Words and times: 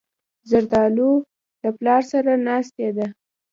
زردالو 0.49 1.11
له 1.61 1.69
پلار 1.77 2.01
سره 2.11 2.31
ناستې 2.47 2.89
ده. 2.97 3.07